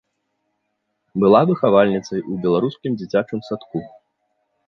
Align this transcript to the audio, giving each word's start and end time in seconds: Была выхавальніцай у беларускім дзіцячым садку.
Была 1.23 1.41
выхавальніцай 1.49 2.19
у 2.35 2.39
беларускім 2.45 2.91
дзіцячым 3.01 3.39
садку. 3.49 3.77